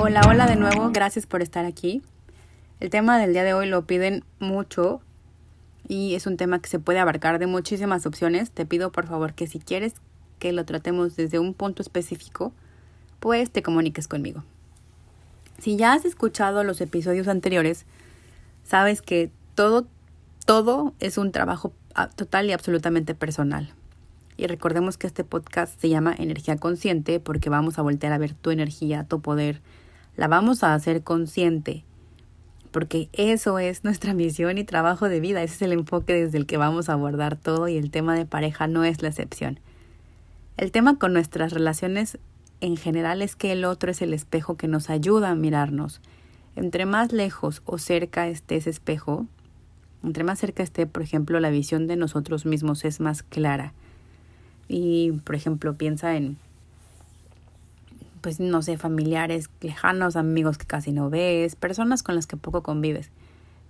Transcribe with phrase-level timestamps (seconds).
[0.00, 2.02] Hola, hola de nuevo, gracias por estar aquí.
[2.78, 5.00] El tema del día de hoy lo piden mucho
[5.88, 8.52] y es un tema que se puede abarcar de muchísimas opciones.
[8.52, 9.94] Te pido por favor que si quieres
[10.38, 12.52] que lo tratemos desde un punto específico,
[13.18, 14.44] pues te comuniques conmigo.
[15.58, 17.84] Si ya has escuchado los episodios anteriores,
[18.62, 19.88] sabes que todo,
[20.46, 21.72] todo es un trabajo
[22.14, 23.74] total y absolutamente personal.
[24.36, 28.34] Y recordemos que este podcast se llama Energía Consciente porque vamos a voltear a ver
[28.34, 29.60] tu energía, tu poder,
[30.18, 31.84] la vamos a hacer consciente,
[32.72, 36.46] porque eso es nuestra misión y trabajo de vida, ese es el enfoque desde el
[36.46, 39.60] que vamos a abordar todo y el tema de pareja no es la excepción.
[40.56, 42.18] El tema con nuestras relaciones
[42.60, 46.00] en general es que el otro es el espejo que nos ayuda a mirarnos.
[46.56, 49.24] Entre más lejos o cerca esté ese espejo,
[50.02, 53.72] entre más cerca esté, por ejemplo, la visión de nosotros mismos es más clara.
[54.66, 56.38] Y, por ejemplo, piensa en
[58.20, 62.62] pues no sé, familiares lejanos, amigos que casi no ves, personas con las que poco
[62.62, 63.10] convives.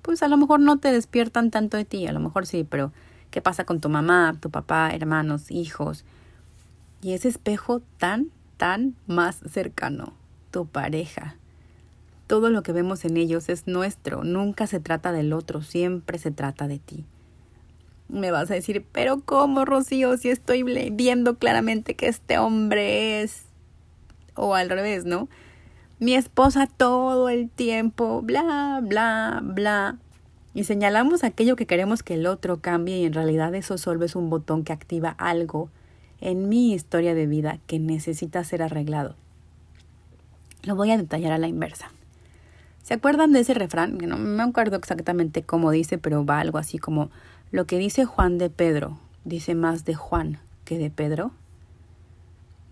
[0.02, 2.92] Pues a lo mejor no te despiertan tanto de ti, a lo mejor sí, pero
[3.30, 6.04] ¿qué pasa con tu mamá, tu papá, hermanos, hijos?
[7.02, 10.14] Y ese espejo tan, tan más cercano,
[10.50, 11.36] tu pareja.
[12.26, 16.30] Todo lo que vemos en ellos es nuestro, nunca se trata del otro, siempre se
[16.30, 17.04] trata de ti.
[18.08, 20.16] Me vas a decir, pero ¿cómo, Rocío?
[20.16, 23.47] Si estoy viendo claramente que este hombre es
[24.38, 25.28] o al revés, ¿no?
[25.98, 29.98] Mi esposa todo el tiempo, bla, bla, bla.
[30.54, 34.16] Y señalamos aquello que queremos que el otro cambie y en realidad eso solo es
[34.16, 35.70] un botón que activa algo
[36.20, 39.14] en mi historia de vida que necesita ser arreglado.
[40.62, 41.90] Lo voy a detallar a la inversa.
[42.82, 43.98] ¿Se acuerdan de ese refrán?
[43.98, 47.10] No me acuerdo exactamente cómo dice, pero va algo así como
[47.50, 51.32] lo que dice Juan de Pedro, dice más de Juan que de Pedro.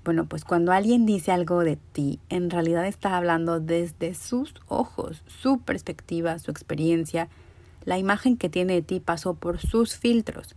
[0.06, 5.24] Bueno, pues cuando alguien dice algo de ti, en realidad está hablando desde sus ojos,
[5.26, 7.28] su perspectiva, su experiencia,
[7.84, 10.54] la imagen que tiene de ti pasó por sus filtros.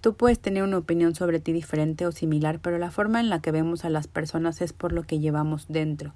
[0.00, 3.42] Tú puedes tener una opinión sobre ti diferente o similar, pero la forma en la
[3.42, 6.14] que vemos a las personas es por lo que llevamos dentro.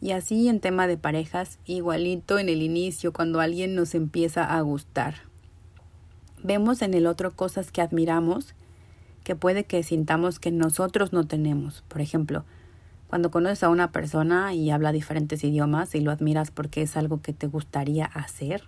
[0.00, 4.60] Y así en tema de parejas, igualito en el inicio, cuando alguien nos empieza a
[4.60, 5.14] gustar.
[6.42, 8.56] Vemos en el otro cosas que admiramos,
[9.26, 11.82] que puede que sintamos que nosotros no tenemos.
[11.88, 12.44] Por ejemplo,
[13.08, 17.20] cuando conoces a una persona y habla diferentes idiomas y lo admiras porque es algo
[17.20, 18.62] que te gustaría hacer,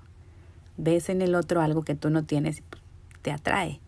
[0.76, 2.82] ves en el otro algo que tú no tienes y pues,
[3.22, 3.78] te atrae.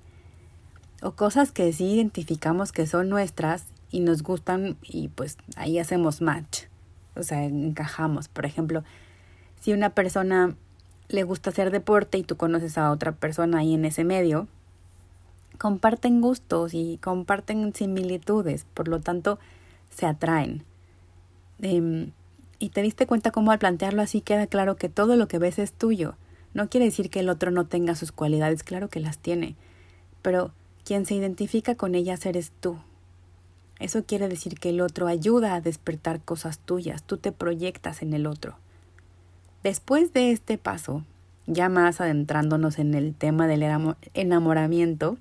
[1.02, 6.22] O cosas que sí identificamos que son nuestras y nos gustan y pues ahí hacemos
[6.22, 6.66] match.
[7.16, 8.28] O sea, encajamos.
[8.28, 8.84] Por ejemplo,
[9.60, 10.54] si una persona
[11.08, 14.46] le gusta hacer deporte y tú conoces a otra persona ahí en ese medio,
[15.60, 19.38] comparten gustos y comparten similitudes, por lo tanto
[19.90, 20.64] se atraen.
[21.60, 22.12] Em,
[22.58, 25.58] y te diste cuenta cómo al plantearlo así queda claro que todo lo que ves
[25.58, 26.14] es tuyo.
[26.54, 29.54] No quiere decir que el otro no tenga sus cualidades, claro que las tiene,
[30.22, 30.50] pero
[30.82, 32.78] quien se identifica con ellas eres tú.
[33.80, 38.14] Eso quiere decir que el otro ayuda a despertar cosas tuyas, tú te proyectas en
[38.14, 38.56] el otro.
[39.62, 41.04] Después de este paso,
[41.46, 43.62] ya más adentrándonos en el tema del
[44.14, 45.18] enamoramiento,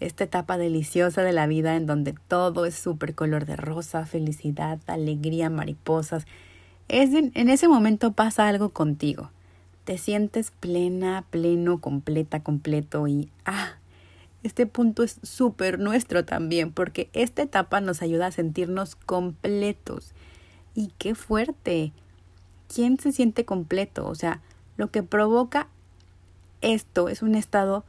[0.00, 4.78] esta etapa deliciosa de la vida en donde todo es súper color de rosa, felicidad,
[4.86, 6.26] alegría, mariposas.
[6.88, 9.30] Es en, en ese momento pasa algo contigo.
[9.84, 13.76] Te sientes plena, pleno, completa, completo y ah,
[14.42, 20.12] este punto es súper nuestro también porque esta etapa nos ayuda a sentirnos completos.
[20.74, 21.92] Y qué fuerte.
[22.72, 24.06] ¿Quién se siente completo?
[24.06, 24.42] O sea,
[24.76, 25.68] lo que provoca
[26.60, 27.84] esto es un estado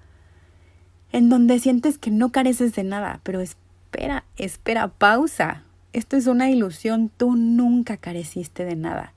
[1.12, 5.64] en donde sientes que no careces de nada, pero espera, espera, pausa.
[5.94, 9.14] Esto es una ilusión, tú nunca careciste de nada.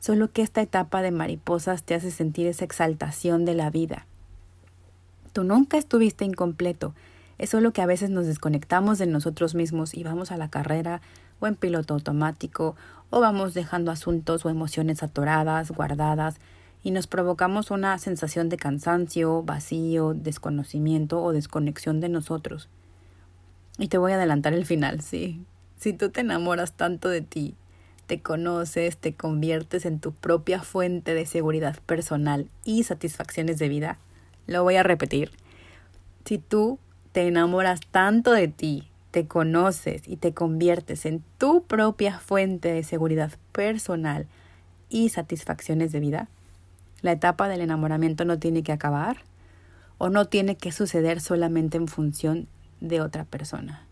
[0.00, 4.06] Solo que esta etapa de mariposas te hace sentir esa exaltación de la vida.
[5.32, 6.94] Tú nunca estuviste incompleto,
[7.38, 11.00] es solo que a veces nos desconectamos de nosotros mismos y vamos a la carrera
[11.38, 12.74] o en piloto automático
[13.10, 16.40] o vamos dejando asuntos o emociones atoradas, guardadas,
[16.82, 22.68] y nos provocamos una sensación de cansancio, vacío, desconocimiento o desconexión de nosotros.
[23.78, 25.44] Y te voy a adelantar el final, sí.
[25.76, 27.54] Si tú te enamoras tanto de ti,
[28.06, 33.98] te conoces, te conviertes en tu propia fuente de seguridad personal y satisfacciones de vida,
[34.46, 35.30] lo voy a repetir.
[36.24, 36.78] Si tú
[37.12, 42.82] te enamoras tanto de ti, te conoces y te conviertes en tu propia fuente de
[42.82, 44.26] seguridad personal
[44.88, 46.28] y satisfacciones de vida,
[47.00, 49.18] la etapa del enamoramiento no tiene que acabar
[49.98, 52.48] o no tiene que suceder solamente en función
[52.80, 53.84] de otra persona.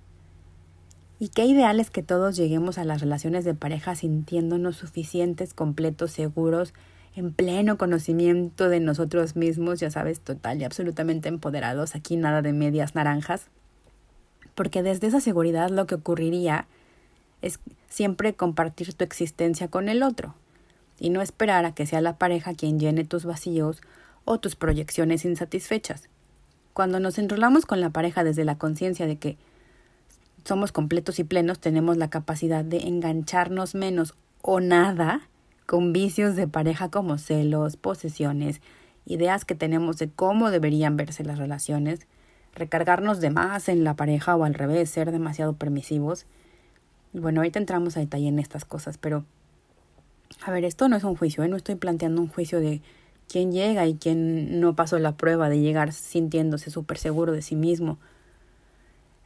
[1.19, 6.13] Y qué ideal es que todos lleguemos a las relaciones de pareja sintiéndonos suficientes, completos,
[6.13, 6.75] seguros,
[7.15, 12.53] en pleno conocimiento de nosotros mismos, ya sabes, total y absolutamente empoderados, aquí nada de
[12.53, 13.47] medias naranjas,
[14.55, 16.67] porque desde esa seguridad lo que ocurriría
[17.41, 20.35] es siempre compartir tu existencia con el otro
[20.99, 23.81] y no esperar a que sea la pareja quien llene tus vacíos
[24.25, 26.09] o tus proyecciones insatisfechas.
[26.73, 29.39] Cuando nos enrolamos con la pareja desde la conciencia de que
[30.45, 35.23] somos completos y plenos, tenemos la capacidad de engancharnos menos o nada
[35.67, 38.61] con vicios de pareja como celos, posesiones,
[39.07, 42.07] ideas que tenemos de cómo deberían verse las relaciones,
[42.55, 46.27] recargarnos de más en la pareja o al revés, ser demasiado permisivos.
[47.13, 49.25] Bueno, ahorita entramos a detalle en estas cosas, pero
[50.45, 51.49] a ver, esto no es un juicio, ¿eh?
[51.49, 52.83] no estoy planteando un juicio de
[53.29, 57.57] quién llega y quién no pasó la prueba de llegar sintiéndose súper seguro de sí
[57.57, 57.99] mismo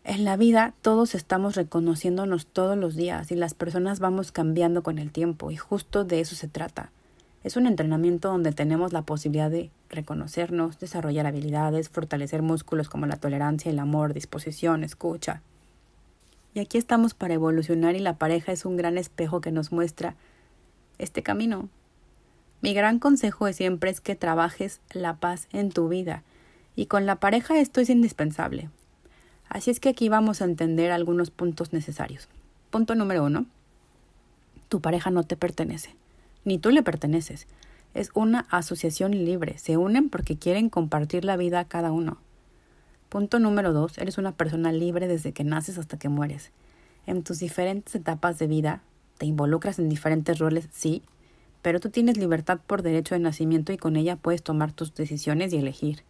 [0.04, 4.98] en la vida todos estamos reconociéndonos todos los días y las personas vamos cambiando con
[4.98, 6.90] el tiempo y justo de eso se trata.
[7.44, 13.16] Es un entrenamiento donde tenemos la posibilidad de reconocernos, desarrollar habilidades, fortalecer músculos como la
[13.16, 15.42] tolerancia, el amor, disposición, escucha.
[16.54, 20.16] Y aquí estamos para evolucionar y la pareja es un gran espejo que nos muestra
[21.00, 21.68] este camino.
[22.62, 26.22] Mi gran consejo de siempre es que trabajes la paz en tu vida
[26.76, 28.68] y con la pareja esto es indispensable.
[29.48, 32.28] Así es que aquí vamos a entender algunos puntos necesarios.
[32.70, 33.46] Punto número uno.
[34.68, 35.96] Tu pareja no te pertenece,
[36.44, 37.48] ni tú le perteneces.
[37.94, 39.58] Es una asociación libre.
[39.58, 42.18] Se unen porque quieren compartir la vida a cada uno.
[43.08, 43.98] Punto número dos.
[43.98, 46.52] Eres una persona libre desde que naces hasta que mueres.
[47.06, 48.82] En tus diferentes etapas de vida
[49.20, 51.02] te involucras en diferentes roles, sí,
[51.60, 55.52] pero tú tienes libertad por derecho de nacimiento y con ella puedes tomar tus decisiones
[55.52, 56.04] y elegir.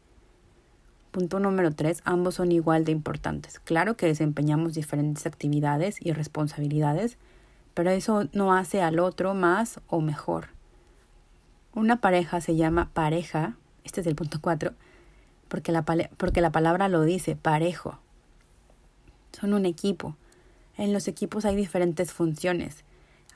[1.10, 3.58] Punto número tres, ambos son igual de importantes.
[3.58, 7.18] Claro que desempeñamos diferentes actividades y responsabilidades,
[7.74, 10.50] pero eso no hace al otro más o mejor.
[11.74, 14.74] Una pareja se llama pareja, este es el punto cuatro,
[15.48, 17.98] porque la, porque la palabra lo dice, parejo.
[19.32, 20.14] Son un equipo.
[20.76, 22.84] En los equipos hay diferentes funciones.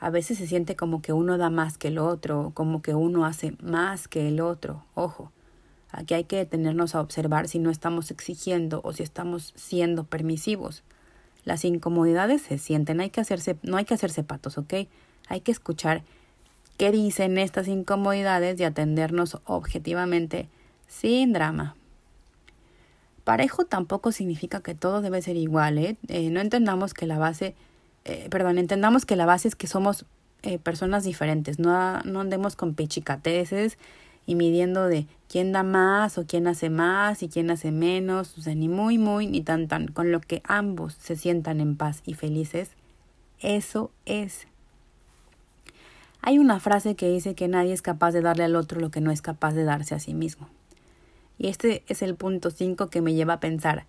[0.04, 3.24] A veces se siente como que uno da más que el otro, como que uno
[3.24, 4.84] hace más que el otro.
[4.94, 5.32] Ojo,
[5.94, 10.82] Aquí hay que detenernos a observar si no estamos exigiendo o si estamos siendo permisivos.
[11.44, 14.74] Las incomodidades se sienten, hay que hacerse, no hay que hacerse patos, ¿ok?
[15.28, 16.02] Hay que escuchar
[16.78, 20.48] qué dicen estas incomodidades y atendernos objetivamente
[20.88, 21.76] sin drama.
[23.22, 25.96] Parejo tampoco significa que todo debe ser igual, ¿eh?
[26.08, 27.54] eh no entendamos que la base,
[28.04, 30.04] eh, perdón, entendamos que la base es que somos
[30.42, 33.78] eh, personas diferentes, no, no andemos con pichicateces
[34.26, 38.42] y midiendo de quién da más o quién hace más y quién hace menos, o
[38.42, 42.02] sea, ni muy, muy, ni tan, tan, con lo que ambos se sientan en paz
[42.04, 42.72] y felices,
[43.40, 44.46] eso es.
[46.20, 49.00] Hay una frase que dice que nadie es capaz de darle al otro lo que
[49.00, 50.48] no es capaz de darse a sí mismo.
[51.38, 53.86] Y este es el punto 5 que me lleva a pensar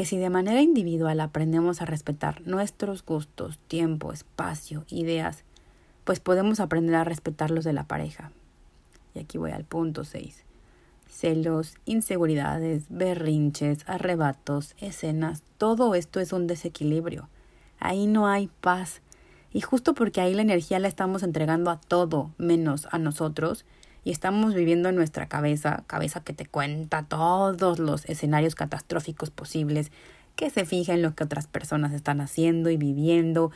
[0.00, 5.44] que si de manera individual aprendemos a respetar nuestros gustos, tiempo, espacio, ideas,
[6.04, 8.32] pues podemos aprender a respetar los de la pareja.
[9.14, 10.46] Y aquí voy al punto 6.
[11.06, 17.28] Celos, inseguridades, berrinches, arrebatos, escenas, todo esto es un desequilibrio.
[17.78, 19.02] Ahí no hay paz.
[19.52, 23.66] Y justo porque ahí la energía la estamos entregando a todo menos a nosotros
[24.04, 29.90] y estamos viviendo en nuestra cabeza, cabeza que te cuenta todos los escenarios catastróficos posibles,
[30.36, 33.50] que se fija en lo que otras personas están haciendo y viviendo,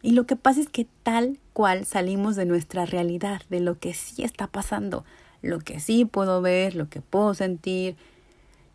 [0.00, 3.94] y lo que pasa es que tal cual salimos de nuestra realidad, de lo que
[3.94, 5.04] sí está pasando,
[5.42, 7.96] lo que sí puedo ver, lo que puedo sentir.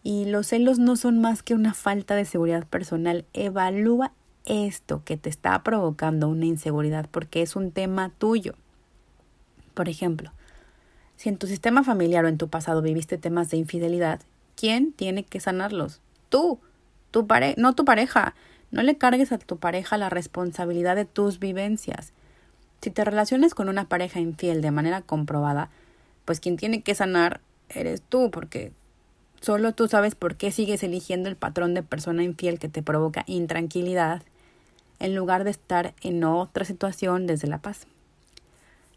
[0.03, 3.25] Y los celos no son más que una falta de seguridad personal.
[3.31, 4.11] Evalúa
[4.45, 8.55] esto que te está provocando una inseguridad porque es un tema tuyo.
[9.73, 10.31] Por ejemplo,
[11.15, 14.21] si en tu sistema familiar o en tu pasado viviste temas de infidelidad,
[14.55, 16.01] ¿quién tiene que sanarlos?
[16.29, 16.59] Tú,
[17.11, 18.35] tu pareja, no tu pareja.
[18.71, 22.11] No le cargues a tu pareja la responsabilidad de tus vivencias.
[22.81, 25.69] Si te relacionas con una pareja infiel de manera comprobada,
[26.25, 27.39] pues quien tiene que sanar
[27.69, 28.71] eres tú, porque
[29.41, 33.23] solo tú sabes por qué sigues eligiendo el patrón de persona infiel que te provoca
[33.27, 34.23] intranquilidad
[34.99, 37.85] en lugar de estar en otra situación desde la paz.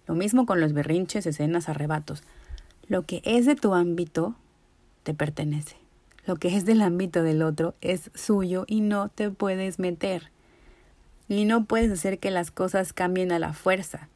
[0.07, 2.23] Lo mismo con los berrinches, escenas, arrebatos.
[2.89, 4.35] Lo que es de tu ámbito
[5.03, 5.77] te pertenece.
[6.27, 10.31] Lo que es del ámbito del otro es suyo y no te puedes meter.
[11.29, 14.09] Y no puedes hacer que las cosas cambien a la fuerza.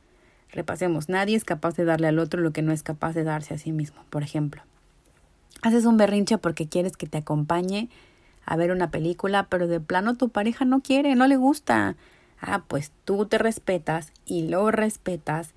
[0.52, 3.54] Repasemos, nadie es capaz de darle al otro lo que no es capaz de darse
[3.54, 4.02] a sí mismo.
[4.10, 4.62] Por ejemplo,
[5.62, 7.88] haces un berrinche porque quieres que te acompañe
[8.44, 11.96] a ver una película, pero de plano tu pareja no quiere, no le gusta.
[12.40, 15.54] Ah, pues tú te respetas y lo respetas.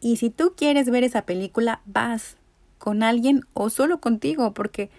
[0.00, 2.36] Y si tú quieres ver esa película, vas
[2.78, 4.90] con alguien o solo contigo, porque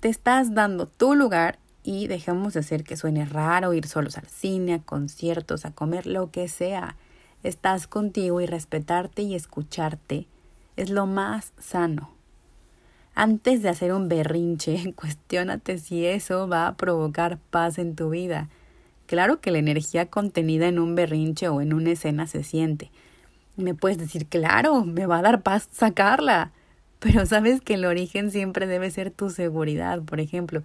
[0.00, 4.26] te estás dando tu lugar y dejemos de hacer que suene raro ir solos al
[4.26, 6.96] cine, a conciertos, a comer, lo que sea.
[7.42, 10.26] Estás contigo y respetarte y escucharte
[10.78, 12.10] es lo más sano.
[13.14, 18.48] Antes de hacer un berrinche, cuestiónate si eso va a provocar paz en tu vida.
[19.06, 22.92] Claro que la energía contenida en un berrinche o en una escena se siente.
[23.58, 26.52] Me puedes decir, claro, me va a dar paz sacarla.
[27.00, 30.02] Pero sabes que el origen siempre debe ser tu seguridad.
[30.02, 30.62] Por ejemplo,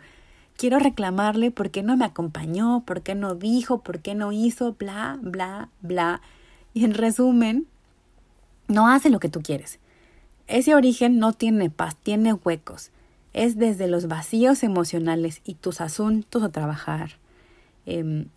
[0.55, 4.73] quiero reclamarle por qué no me acompañó, por qué no dijo, por qué no hizo,
[4.73, 6.21] bla, bla, bla.
[6.73, 7.67] Y en resumen,
[8.67, 9.79] no hace lo que tú quieres.
[10.47, 12.91] Ese origen no tiene paz, tiene huecos.
[13.33, 17.17] Es desde los vacíos emocionales y tus asuntos a trabajar,
[17.85, 18.27] em,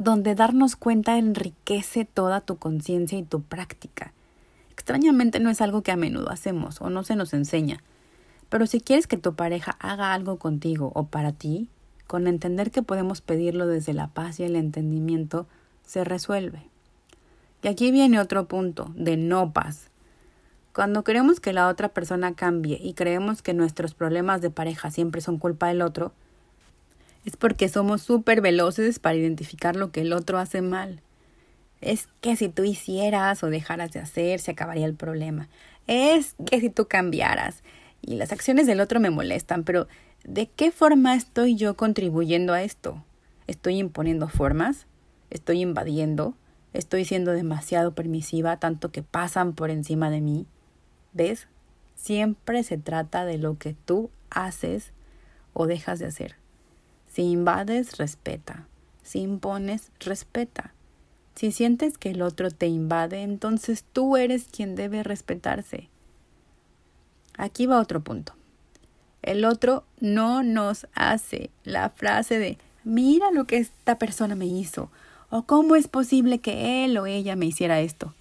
[0.00, 4.14] donde darnos cuenta enriquece toda tu conciencia y tu práctica.
[4.72, 7.82] Extrañamente no es algo que a menudo hacemos o no se nos enseña.
[8.48, 11.68] Pero si quieres que tu pareja haga algo contigo o para ti,
[12.06, 15.46] con entender que podemos pedirlo desde la paz y el entendimiento,
[15.84, 16.62] se resuelve.
[17.62, 19.90] Y aquí viene otro punto de no paz.
[20.72, 25.20] Cuando queremos que la otra persona cambie y creemos que nuestros problemas de pareja siempre
[25.20, 26.14] son culpa del otro,
[27.24, 31.02] es porque somos súper veloces para identificar lo que el otro hace mal.
[31.80, 35.48] Es que si tú hicieras o dejaras de hacer, se acabaría el problema.
[35.86, 37.62] Es que si tú cambiaras.
[38.02, 39.86] Y las acciones del otro me molestan, pero
[40.24, 43.04] ¿de qué forma estoy yo contribuyendo a esto?
[43.46, 44.86] ¿Estoy imponiendo formas?
[45.30, 46.34] ¿Estoy invadiendo?
[46.72, 50.46] ¿Estoy siendo demasiado permisiva, tanto que pasan por encima de mí?
[51.12, 51.48] ¿Ves?
[51.94, 54.92] Siempre se trata de lo que tú haces
[55.52, 56.36] o dejas de hacer.
[57.12, 58.66] Si invades, respeta.
[59.02, 60.72] Si impones, respeta.
[61.34, 65.88] Si sientes que el otro te invade, entonces tú eres quien debe respetarse.
[67.36, 68.34] Aquí va otro punto.
[69.22, 74.90] El otro no nos hace la frase de mira lo que esta persona me hizo
[75.30, 78.14] o cómo es posible que él o ella me hiciera esto.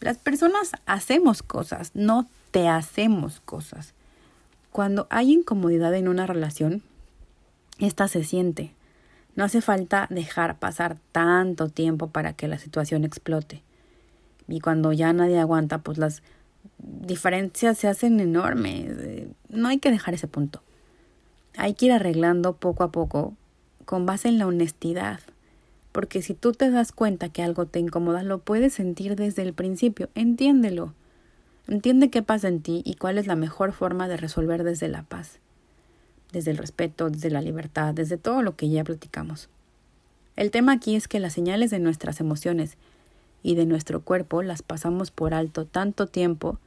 [0.00, 3.94] Las personas hacemos cosas, no te hacemos cosas.
[4.70, 6.82] Cuando hay incomodidad en una relación,
[7.78, 8.72] esta se siente.
[9.36, 13.62] No hace falta dejar pasar tanto tiempo para que la situación explote.
[14.46, 16.22] Y cuando ya nadie aguanta, pues las
[16.78, 19.26] diferencias se hacen enormes.
[19.48, 20.62] No hay que dejar ese punto.
[21.56, 23.34] Hay que ir arreglando poco a poco
[23.84, 25.20] con base en la honestidad.
[25.92, 29.52] Porque si tú te das cuenta que algo te incomoda, lo puedes sentir desde el
[29.52, 30.10] principio.
[30.14, 30.94] Entiéndelo.
[31.68, 35.02] Entiende qué pasa en ti y cuál es la mejor forma de resolver desde la
[35.02, 35.38] paz,
[36.34, 39.48] desde el respeto, desde la libertad, desde todo lo que ya platicamos.
[40.36, 42.76] El tema aquí es que las señales de nuestras emociones
[43.42, 46.58] y de nuestro cuerpo las pasamos por alto tanto tiempo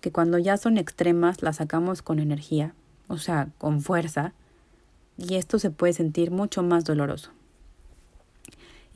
[0.00, 2.74] que cuando ya son extremas las sacamos con energía,
[3.08, 4.32] o sea, con fuerza,
[5.16, 7.32] y esto se puede sentir mucho más doloroso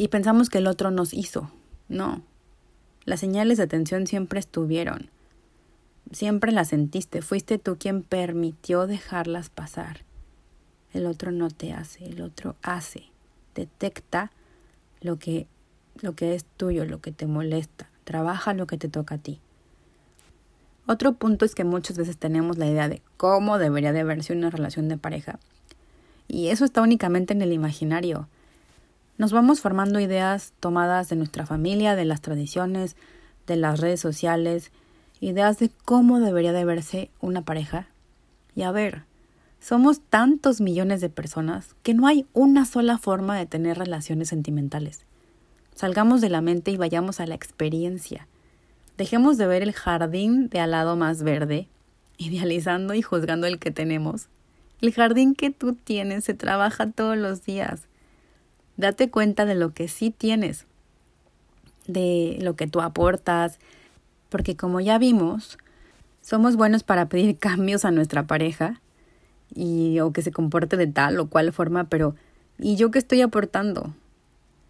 [0.03, 1.51] y pensamos que el otro nos hizo.
[1.89, 2.23] No.
[3.05, 5.11] Las señales de atención siempre estuvieron.
[6.13, 7.23] Siempre las sentiste.
[7.23, 10.01] Fuiste tú quien permitió dejarlas pasar.
[10.93, 13.05] El otro no te hace, el otro hace.
[13.55, 14.31] Detecta
[15.01, 15.47] lo que,
[16.03, 17.89] lo que es tuyo, lo que te molesta.
[18.05, 19.41] Trabaja lo que te toca a ti.
[20.87, 24.51] Otro punto es que muchas veces tenemos la idea de cómo debería de verse una
[24.51, 25.39] relación de pareja.
[26.29, 28.29] Y eso está únicamente en el imaginario.
[29.17, 32.97] Nos vamos formando ideas tomadas de nuestra familia, de las tradiciones,
[33.47, 34.73] de las redes sociales,
[35.23, 37.87] ideas de cómo debería de verse una pareja.
[38.57, 39.05] Y a ver,
[39.61, 45.07] somos tantos millones de personas que no hay una sola forma de tener relaciones sentimentales.
[45.77, 48.27] Salgamos de la mente y vayamos a la experiencia.
[48.99, 51.69] Dejemos de ver el jardín de al lado más verde,
[52.19, 54.27] idealizando y juzgando el que tenemos.
[54.81, 57.83] El jardín que tú tienes se trabaja todos los días.
[58.77, 60.67] Date cuenta de lo que sí tienes,
[61.87, 63.61] de lo que tú aportas,
[64.33, 65.59] porque como ya vimos,
[66.23, 68.81] somos buenos para pedir cambios a nuestra pareja
[69.55, 72.17] y o que se comporte de tal o cual forma, pero
[72.59, 73.95] ¿y yo qué estoy aportando?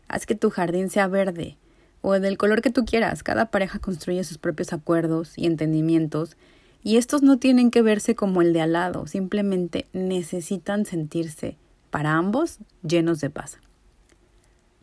[0.08, 1.56] Haz que tu jardín sea verde
[2.02, 3.22] o del color que tú quieras.
[3.22, 6.36] Cada pareja construye sus propios acuerdos y entendimientos
[6.82, 11.56] y estos no tienen que verse como el de al lado, simplemente necesitan sentirse
[11.90, 13.58] para ambos llenos de paz.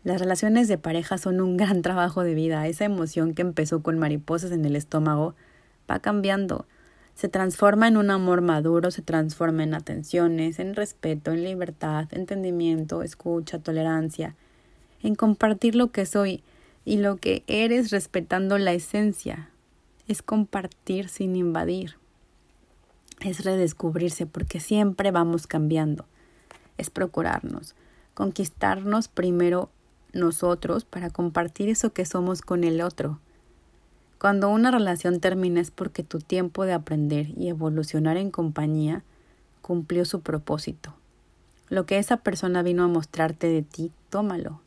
[0.04, 2.68] Las relaciones de pareja son un gran trabajo de vida.
[2.68, 5.36] Esa emoción que empezó con mariposas en el estómago
[5.90, 6.66] va cambiando.
[7.16, 13.04] se transforma en un amor maduro, se transforma en atenciones, en respeto, en libertad, entendimiento,
[13.04, 14.36] escucha, tolerancia,
[15.04, 16.44] en compartir lo que soy
[16.86, 19.50] y lo que eres respetando la esencia.
[20.08, 21.98] Es compartir sin invadir.
[23.20, 26.06] Es redescubrirse porque siempre vamos cambiando.
[26.78, 27.76] Es procurarnos,
[28.14, 29.70] conquistarnos primero
[30.14, 33.20] nosotros para compartir eso que somos con el otro
[34.20, 39.04] cuando una relación termina es porque tu tiempo de aprender y evolucionar en compañía
[39.62, 40.94] cumplió su propósito.
[41.70, 44.60] Lo que esa persona vino a mostrarte de ti, tómalo,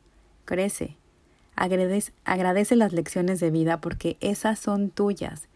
[0.47, 0.97] crece,
[1.55, 5.49] agradece, agradece las lecciones de vida porque esas son tuyas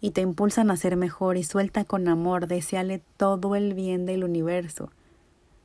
[0.00, 4.24] y te impulsan a ser mejor y suelta con amor, deseale todo el bien del
[4.24, 4.90] universo.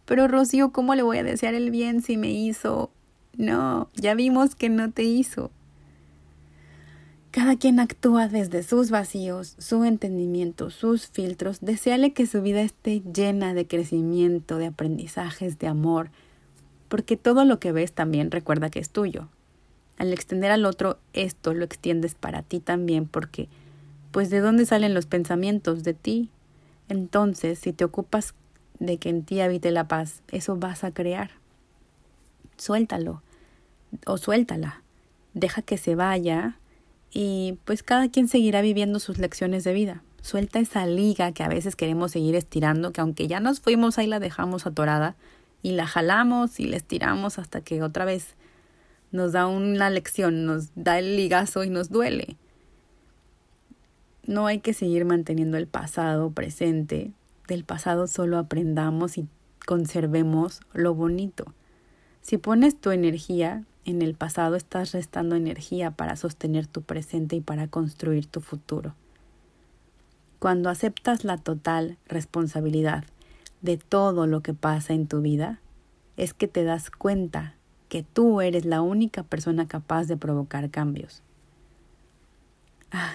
[0.06, 2.92] Pero Rocío, ¿cómo le voy a desear el bien si me hizo?
[3.40, 5.50] No, ya vimos que no te hizo.
[7.32, 11.62] Cada quien actúa desde sus vacíos, su entendimiento, sus filtros.
[11.62, 16.10] Deseale que su vida esté llena de crecimiento, de aprendizajes, de amor,
[16.90, 19.30] porque todo lo que ves también recuerda que es tuyo.
[19.98, 23.48] Al extender al otro esto lo extiendes para ti también, porque
[24.12, 26.30] pues de dónde salen los pensamientos de ti.
[26.90, 28.34] Entonces, si te ocupas
[28.80, 31.32] de que en ti habite la paz, eso vas a crear.
[32.58, 33.22] Suéltalo
[34.06, 34.84] o suéltala.
[35.34, 36.58] Deja que se vaya
[37.12, 40.04] y pues cada quien seguirá viviendo sus lecciones de vida.
[40.22, 44.08] Suelta esa liga que a veces queremos seguir estirando, que aunque ya nos fuimos ahí
[44.08, 45.16] la dejamos atorada
[45.62, 48.36] y la jalamos y la estiramos hasta que otra vez
[49.12, 52.38] nos da una lección, nos da el ligazo y nos duele.
[54.26, 57.12] No hay que seguir manteniendo el pasado presente.
[57.48, 59.28] Del pasado solo aprendamos y
[59.66, 61.54] conservemos lo bonito.
[62.22, 67.42] Si pones tu energía en el pasado estás restando energía para sostener tu presente y
[67.42, 68.94] para construir tu futuro.
[70.40, 73.04] Cuando aceptas la total responsabilidad
[73.62, 75.60] de todo lo que pasa en tu vida,
[76.18, 77.56] es que te das cuenta
[77.90, 81.24] que tú eres la única persona capaz de provocar cambios.
[82.92, 83.14] Ah,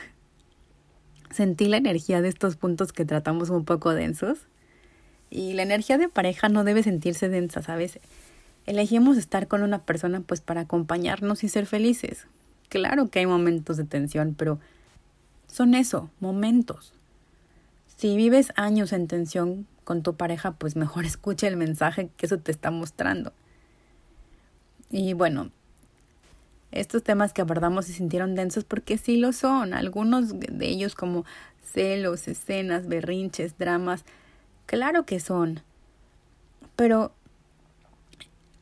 [1.30, 4.48] sentí la energía de estos puntos que tratamos un poco densos.
[5.30, 7.98] Y la energía de pareja no debe sentirse densa, ¿sabes?
[8.66, 12.27] Elegimos estar con una persona pues para acompañarnos y ser felices.
[12.68, 14.59] Claro que hay momentos de tensión, pero
[15.46, 16.92] son eso, momentos.
[17.96, 22.38] Si vives años en tensión con tu pareja, pues mejor escucha el mensaje que eso
[22.38, 23.33] te está mostrando.
[24.90, 25.50] Y bueno,
[26.72, 29.74] estos temas que abordamos se sintieron densos porque sí lo son.
[29.74, 31.24] Algunos de ellos como
[31.62, 34.05] celos, escenas, berrinches, dramas,
[34.66, 35.61] claro que son.
[36.77, 37.12] Pero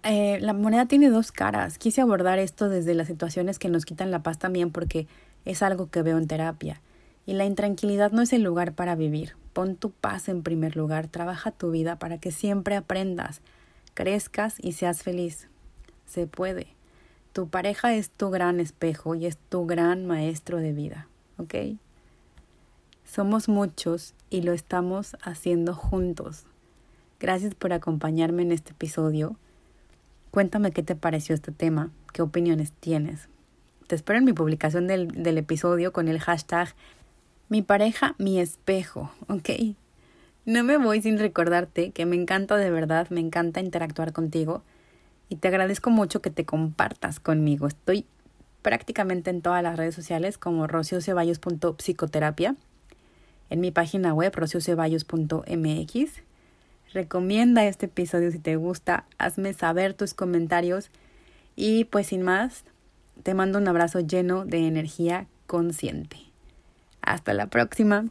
[0.02, 1.78] eh, la moneda tiene dos caras.
[1.78, 5.06] Quise abordar esto desde las situaciones que nos quitan la paz también porque
[5.44, 6.80] es algo que veo en terapia.
[7.24, 9.36] Y la intranquilidad no es el lugar para vivir.
[9.52, 13.42] Pon tu paz en primer lugar, trabaja tu vida para que siempre aprendas,
[13.94, 15.48] crezcas y seas feliz.
[16.06, 16.68] Se puede.
[17.32, 21.54] Tu pareja es tu gran espejo y es tu gran maestro de vida, ¿ok?
[23.04, 26.44] Somos muchos y lo estamos haciendo juntos.
[27.20, 29.36] Gracias por acompañarme en este episodio.
[30.32, 33.28] Cuéntame qué te pareció este tema, qué opiniones tienes.
[33.86, 36.74] Te espero en mi publicación del, del episodio con el hashtag
[37.50, 39.50] mi pareja, mi espejo, ¿ok?
[40.46, 44.62] No me voy sin recordarte que me encanta de verdad, me encanta interactuar contigo
[45.28, 47.66] y te agradezco mucho que te compartas conmigo.
[47.66, 48.06] Estoy
[48.62, 52.56] prácticamente en todas las redes sociales como rocioceballos.psicoterapia,
[53.50, 56.22] en mi página web rocioceballos.mx
[56.92, 60.90] Recomienda este episodio si te gusta, hazme saber tus comentarios
[61.56, 62.64] y pues sin más,
[63.22, 66.18] te mando un abrazo lleno de energía consciente.
[67.00, 68.06] Hasta la próxima.